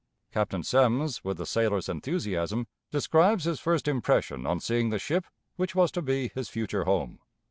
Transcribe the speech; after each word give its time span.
Captain 0.33 0.63
Semmes, 0.63 1.23
with 1.23 1.39
a 1.39 1.45
sailor's 1.45 1.87
enthusiasm, 1.87 2.65
describes 2.89 3.43
his 3.43 3.59
first 3.59 3.87
impression 3.87 4.47
on 4.47 4.59
seeing 4.59 4.89
the 4.89 4.97
ship 4.97 5.27
which 5.57 5.75
was 5.75 5.91
to 5.91 6.01
be 6.01 6.29
his 6.33 6.49
future 6.49 6.85
home. 6.85 7.19